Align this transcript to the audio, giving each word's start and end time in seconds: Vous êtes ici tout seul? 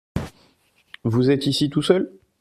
Vous 1.03 1.29
êtes 1.29 1.45
ici 1.45 1.69
tout 1.69 1.83
seul? 1.83 2.11